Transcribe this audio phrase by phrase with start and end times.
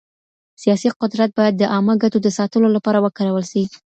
[0.61, 3.63] سياسي قدرت بايد د عامه ګټو د ساتلو لپاره وکارول سي.